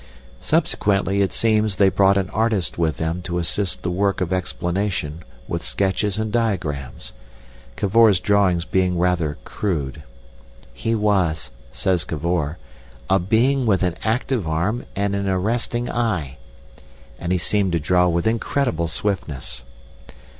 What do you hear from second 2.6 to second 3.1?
with